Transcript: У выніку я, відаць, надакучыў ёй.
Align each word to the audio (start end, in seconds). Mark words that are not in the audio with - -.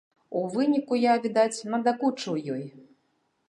У 0.37 0.39
выніку 0.53 0.97
я, 1.01 1.13
відаць, 1.27 1.65
надакучыў 1.75 2.43
ёй. 2.59 2.67